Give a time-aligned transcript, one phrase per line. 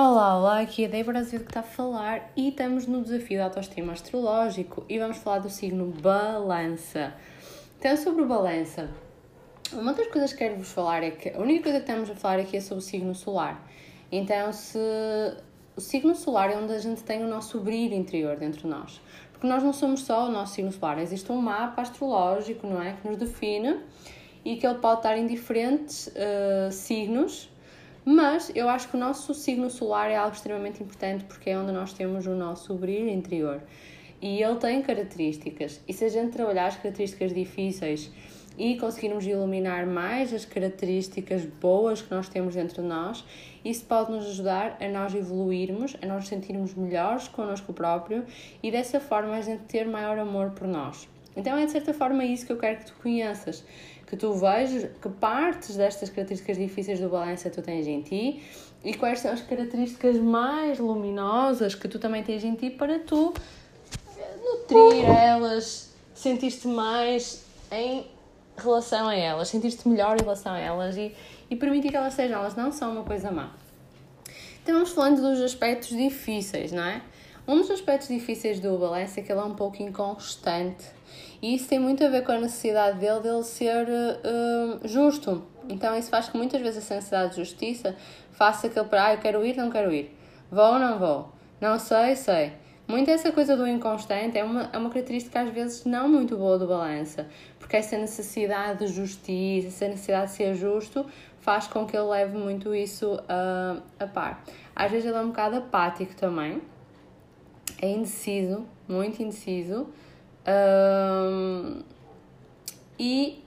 [0.00, 3.36] Olá, olá, aqui é a Débora Azevedo que está a falar e estamos no desafio
[3.36, 7.12] da autoestima astrológico e vamos falar do signo Balança.
[7.76, 8.88] Então, sobre o Balança,
[9.72, 12.14] uma das coisas que quero vos falar é que a única coisa que estamos a
[12.14, 13.68] falar aqui é sobre o signo solar.
[14.12, 14.78] Então, se
[15.76, 19.00] o signo solar é onde a gente tem o nosso brilho interior dentro de nós.
[19.32, 22.92] Porque nós não somos só o nosso signo solar, existe um mapa astrológico, não é?
[22.92, 23.80] Que nos define
[24.44, 27.50] e que ele pode estar em diferentes uh, signos
[28.04, 31.72] mas eu acho que o nosso signo solar é algo extremamente importante porque é onde
[31.72, 33.60] nós temos o nosso brilho interior.
[34.20, 35.80] E ele tem características.
[35.86, 38.10] E se a gente trabalhar as características difíceis
[38.56, 43.24] e conseguirmos iluminar mais as características boas que nós temos dentro de nós,
[43.64, 48.24] isso pode nos ajudar a nós evoluirmos, a nós sentirmos melhores connosco próprio
[48.60, 51.08] e dessa forma a gente ter maior amor por nós.
[51.38, 53.64] Então é de certa forma isso que eu quero que tu conheças
[54.08, 58.42] que tu vejas que partes destas características difíceis do balança tu tens em ti
[58.82, 63.34] e quais são as características mais luminosas que tu também tens em ti para tu
[64.42, 68.06] nutrir elas, sentir-te mais em
[68.56, 71.14] relação a elas, sentir-te melhor em relação a elas e,
[71.50, 73.52] e permitir que elas sejam, elas não são uma coisa má.
[74.62, 77.02] Então vamos falando dos aspectos difíceis, não é?
[77.46, 80.84] Um dos aspectos difíceis do balanço é que ele é um pouco inconstante
[81.40, 85.42] e isso tem muito a ver com a necessidade dele dele ser uh, justo.
[85.68, 87.94] Então isso faz que muitas vezes essa necessidade de justiça
[88.32, 90.14] faça aquele para, ah, eu quero ir, não quero ir.
[90.50, 91.28] Vou ou não vou?
[91.60, 92.52] Não sei, sei.
[92.86, 96.58] Muito essa coisa do inconstante é uma, é uma característica às vezes não muito boa
[96.58, 101.04] do balança, porque essa necessidade de justiça, essa necessidade de ser justo,
[101.38, 104.42] faz com que ele leve muito isso uh, a par.
[104.74, 106.62] Às vezes ele é um bocado apático também,
[107.82, 109.86] é indeciso, muito indeciso.
[110.46, 111.82] Um,
[112.98, 113.44] e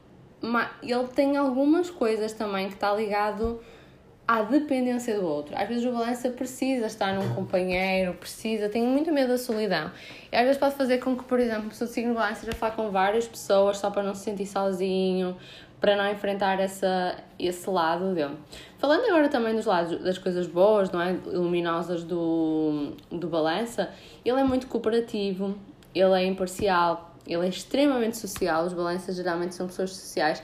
[0.82, 3.62] ele tem algumas coisas também que está ligado
[4.28, 5.54] à dependência do outro.
[5.58, 9.92] Às vezes o balança precisa estar num companheiro, precisa, tem muito medo da solidão.
[10.32, 12.54] E às vezes pode fazer com que, por exemplo, a pessoa de signo balança já
[12.54, 15.36] falar com várias pessoas só para não se sentir sozinho,
[15.82, 18.38] para não enfrentar essa, esse lado dele.
[18.78, 21.12] Falando agora também dos lados das coisas boas, não é?
[21.26, 23.90] Luminosas do, do balança,
[24.24, 25.56] ele é muito cooperativo,
[25.94, 28.66] ele é imparcial, ele é extremamente social.
[28.66, 30.42] Os balanças geralmente são pessoas sociais,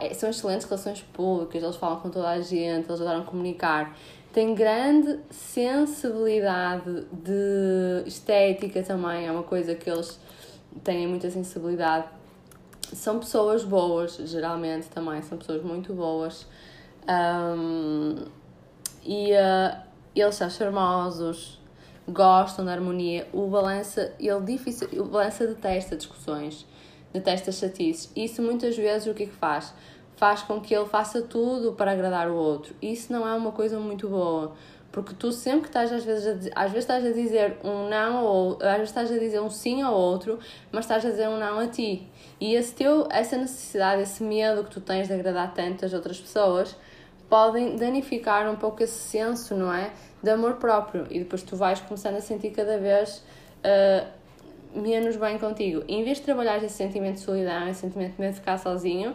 [0.00, 3.96] é, são excelentes relações públicas, eles falam com toda a gente, eles adoram comunicar.
[4.32, 10.20] Tem grande sensibilidade de estética também, é uma coisa que eles
[10.84, 12.06] têm muita sensibilidade
[12.92, 16.46] são pessoas boas, geralmente também, são pessoas muito boas.
[17.08, 18.24] Um,
[19.04, 19.76] e uh,
[20.14, 21.59] eles são charmosos,
[22.10, 23.26] gostam da harmonia.
[23.32, 26.66] O balança, ele difícil, o balança detesta discussões,
[27.12, 28.10] detesta chatices.
[28.14, 29.72] Isso muitas vezes o que é que faz?
[30.16, 32.74] Faz com que ele faça tudo para agradar o outro.
[32.82, 34.52] Isso não é uma coisa muito boa.
[34.92, 38.24] Porque tu sempre que estás, às vezes, a, às vezes estás a dizer um não
[38.24, 40.38] ou às vezes estás a dizer um sim ao outro,
[40.72, 42.08] mas estás a dizer um não a ti.
[42.40, 46.76] E esse teu, essa necessidade, esse medo que tu tens de agradar tantas outras pessoas,
[47.28, 49.92] podem danificar um pouco esse senso, não é?
[50.22, 51.06] De amor próprio.
[51.10, 53.24] E depois tu vais começando a sentir cada vez
[53.64, 54.06] uh,
[54.74, 55.82] menos bem contigo.
[55.88, 58.58] E em vez de trabalhar esse sentimento de solidão, esse sentimento de medo de ficar
[58.58, 59.14] sozinho,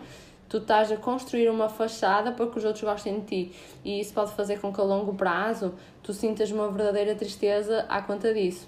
[0.49, 3.55] tu estás a construir uma fachada para que os outros gostem de ti.
[3.83, 5.73] E isso pode fazer com que a longo prazo
[6.03, 8.67] tu sintas uma verdadeira tristeza à conta disso.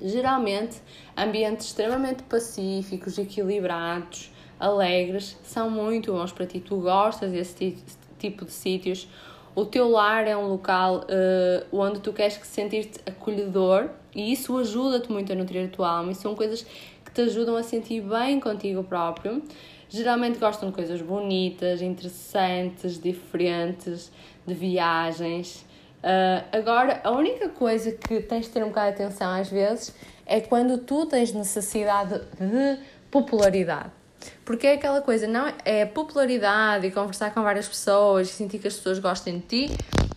[0.00, 0.80] Geralmente,
[1.16, 6.60] ambientes extremamente pacíficos, equilibrados, alegres, são muito bons para ti.
[6.60, 7.76] Tu gostas desse
[8.18, 9.08] tipo de sítios.
[9.58, 14.56] O teu lar é um local uh, onde tu queres que sentir-te acolhedor e isso
[14.56, 16.12] ajuda-te muito a nutrir a tua alma.
[16.12, 16.62] E são coisas
[17.04, 19.42] que te ajudam a sentir bem contigo próprio
[19.88, 24.12] geralmente gostam de coisas bonitas, interessantes, diferentes,
[24.46, 25.66] de viagens.
[26.04, 29.92] Uh, agora, a única coisa que tens de ter um bocado de atenção às vezes
[30.24, 32.78] é quando tu tens necessidade de
[33.10, 33.97] popularidade.
[34.44, 38.68] Porque é aquela coisa, não é popularidade e conversar com várias pessoas e sentir que
[38.68, 39.76] as pessoas gostem de ti.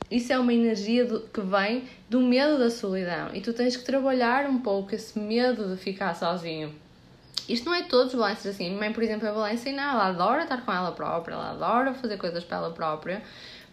[0.09, 3.83] Isso é uma energia do, que vem do medo da solidão e tu tens que
[3.83, 6.74] trabalhar um pouco esse medo de ficar sozinho.
[7.48, 8.65] Isto não é todos os balanços assim.
[8.65, 11.33] A minha mãe, por exemplo, é balança e não, ela adora estar com ela própria,
[11.33, 13.21] ela adora fazer coisas para ela própria,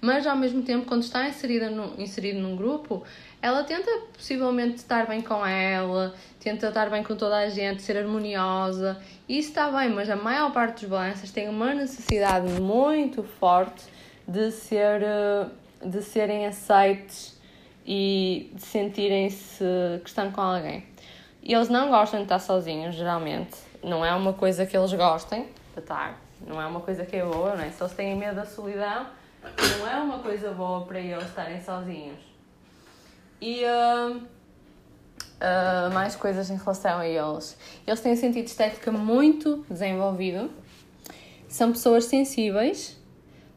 [0.01, 3.03] mas ao mesmo tempo, quando está inserida no, inserida num grupo,
[3.43, 7.97] ela tenta possivelmente estar bem com ela, tenta estar bem com toda a gente, ser
[7.97, 9.01] harmoniosa.
[9.29, 13.85] E isso está bem, mas a maior parte dos balanças tem uma necessidade muito forte
[14.27, 15.47] de, ser, eh,
[15.85, 17.37] de serem aceites
[17.87, 19.65] e de sentirem-se
[20.03, 20.85] que estão com alguém.
[21.43, 23.57] E eles não gostam de estar sozinhos, geralmente.
[23.83, 26.21] Não é uma coisa que eles gostem de estar.
[26.47, 27.71] Não é uma coisa que é boa, não é?
[27.71, 29.07] Se eles têm medo da solidão,
[29.79, 32.19] não é uma coisa boa para eles estarem sozinhos.
[33.41, 37.57] E uh, uh, mais coisas em relação a eles.
[37.87, 40.51] Eles têm um sentido estética muito desenvolvido,
[41.49, 42.99] são pessoas sensíveis,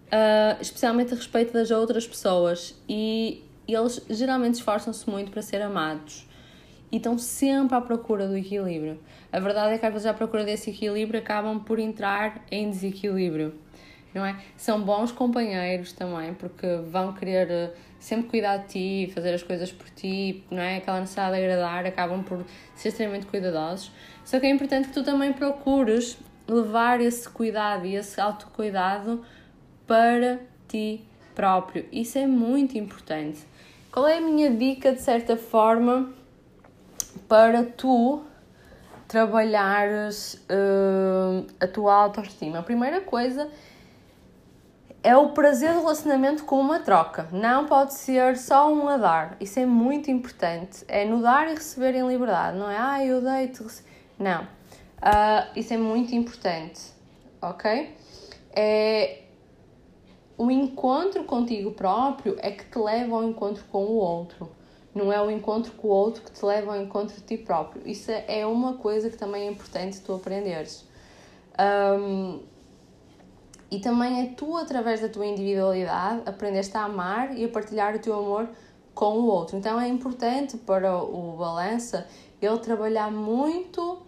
[0.07, 6.27] uh, especialmente a respeito das outras pessoas, e eles geralmente esforçam-se muito para ser amados
[6.91, 8.99] e estão sempre à procura do equilíbrio.
[9.31, 13.55] A verdade é que às vezes à procura desse equilíbrio acabam por entrar em desequilíbrio,
[14.13, 14.35] não é?
[14.57, 19.71] São bons companheiros também, porque vão querer eh, sempre cuidar de ti, fazer as coisas
[19.71, 20.77] por ti, não é?
[20.77, 23.91] Aquela necessidade de agradar, acabam por ser extremamente cuidadosos.
[24.25, 26.17] Só que é importante que tu também procures
[26.47, 29.23] levar esse cuidado e esse autocuidado
[29.87, 31.85] para ti próprio.
[31.91, 33.39] Isso é muito importante.
[33.91, 36.11] Qual é a minha dica, de certa forma,
[37.27, 38.23] para tu
[39.11, 42.59] trabalhares uh, a tua autoestima.
[42.59, 43.49] A primeira coisa
[45.03, 47.27] é o prazer do relacionamento com uma troca.
[47.31, 49.38] Não pode ser só um a dar.
[49.39, 50.83] Isso é muito importante.
[50.88, 52.57] É no dar e receber em liberdade.
[52.57, 53.63] Não é, ah, eu dei-te.
[54.19, 54.44] Não.
[54.44, 56.81] Uh, isso é muito importante.
[57.42, 57.95] Ok?
[58.53, 59.18] É
[60.38, 64.50] o encontro contigo próprio é que te leva ao encontro com o outro
[64.94, 67.81] não é o encontro com o outro que te leva ao encontro de ti próprio.
[67.88, 70.86] Isso é uma coisa que também é importante tu aprenderes.
[71.57, 72.42] Um,
[73.71, 78.00] e também é tu, através da tua individualidade, aprendeste a amar e a partilhar o
[78.00, 78.50] teu amor
[78.94, 79.57] com o outro.
[79.57, 82.06] Então é importante para o balança
[82.41, 84.00] ele trabalhar muito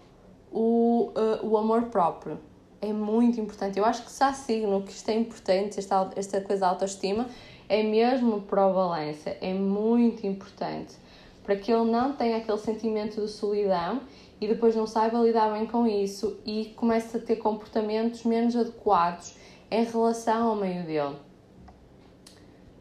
[0.51, 2.37] o, uh, o amor próprio.
[2.81, 3.79] É muito importante.
[3.79, 7.29] Eu acho que se há signo que isto é importante, esta, esta coisa da autoestima,
[7.69, 10.95] é mesmo para o balança, é muito importante
[11.43, 14.01] para que ele não tenha aquele sentimento de solidão
[14.39, 19.35] e depois não saiba lidar bem com isso e comece a ter comportamentos menos adequados
[19.73, 21.17] em relação ao meio dele.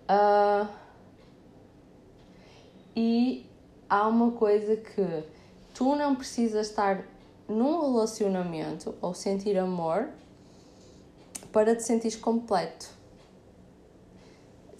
[0.08, 0.68] Uh,
[2.94, 3.46] e
[3.88, 5.24] há uma coisa que
[5.74, 7.04] tu não precisas estar
[7.48, 10.08] num relacionamento ou sentir amor
[11.50, 13.02] para te sentir completo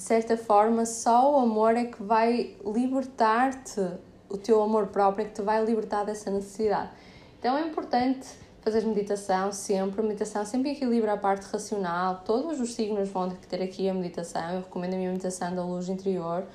[0.03, 3.81] de certa forma, só o amor é que vai libertar-te,
[4.29, 6.91] o teu amor próprio é que te vai libertar dessa necessidade.
[7.39, 8.27] Então é importante
[8.63, 13.89] fazer meditação sempre, meditação sempre equilibra a parte racional, todos os signos vão ter aqui
[13.89, 16.47] a meditação, eu recomendo a minha meditação da luz interior,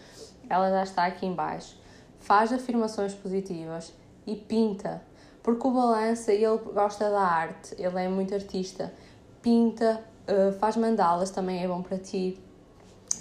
[0.50, 1.78] ela já está aqui embaixo.
[2.20, 3.94] Faz afirmações positivas
[4.26, 5.02] e pinta,
[5.44, 8.94] porque o balança, ele gosta da arte, ele é muito artista,
[9.42, 12.42] pinta, eh, faz mandalas, também é bom para ti,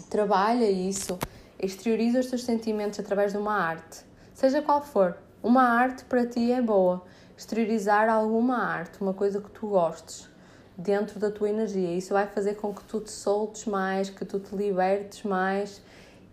[0.09, 1.19] trabalha isso,
[1.59, 5.17] exterioriza os teus sentimentos através de uma arte, seja qual for.
[5.43, 7.05] Uma arte para ti é boa.
[7.37, 10.29] Exteriorizar alguma arte, uma coisa que tu gostes,
[10.77, 11.94] dentro da tua energia.
[11.94, 15.83] Isso vai fazer com que tu te soltes mais, que tu te libertes mais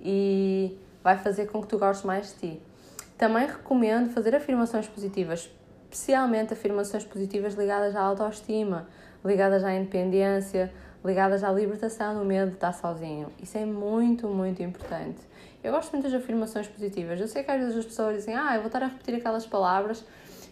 [0.01, 2.61] e vai fazer com que tu gostes mais de ti.
[3.17, 5.49] Também recomendo fazer afirmações positivas,
[5.89, 8.87] especialmente afirmações positivas ligadas à autoestima,
[9.23, 10.71] ligadas à independência,
[11.05, 13.27] ligadas à libertação do medo de estar sozinho.
[13.41, 15.19] Isso é muito, muito importante.
[15.63, 17.19] Eu gosto muito das afirmações positivas.
[17.19, 19.45] Eu sei que às vezes as pessoas dizem, ah, eu vou estar a repetir aquelas
[19.45, 20.03] palavras.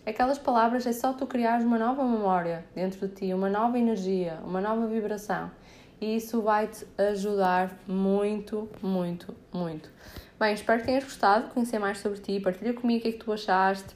[0.04, 4.40] Aquelas palavras é só tu criares uma nova memória dentro de ti, uma nova energia,
[4.44, 5.52] uma nova vibração.
[6.00, 9.92] E isso vai te ajudar muito, muito, muito.
[10.40, 12.40] Bem, espero que tenhas gostado de conhecer mais sobre ti.
[12.40, 13.96] Partilha comigo o que é que tu achaste.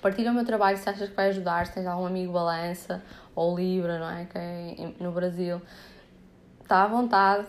[0.00, 3.00] Partilha o meu trabalho se achas que vai ajudar, se tens algum amigo balança
[3.36, 4.24] ou Libra, não é?
[4.24, 5.62] Que é no Brasil.
[6.60, 7.46] Está à vontade,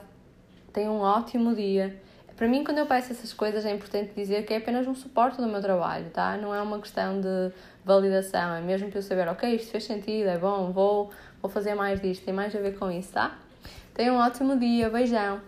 [0.72, 2.00] tem um ótimo dia.
[2.44, 5.38] Para mim, quando eu peço essas coisas, é importante dizer que é apenas um suporte
[5.38, 6.36] do meu trabalho, tá?
[6.36, 7.54] Não é uma questão de
[7.86, 11.10] validação, é mesmo para eu saber, ok, isto fez sentido, é bom, vou,
[11.42, 13.34] vou fazer mais disto, tem mais a ver com isso, tá?
[13.94, 15.40] Tenha um ótimo dia, beijão!